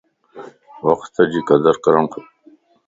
وقت 0.87 1.15
جي 1.31 1.39
قدر 1.51 1.75
ڪرڻ 1.85 2.03
کپ 2.11 2.23